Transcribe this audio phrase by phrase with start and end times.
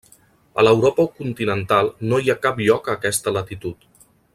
[0.61, 3.91] A l'Europa continental no hi ha cap lloc a aquesta latitud.